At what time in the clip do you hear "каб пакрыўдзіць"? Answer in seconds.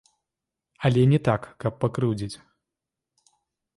1.65-2.33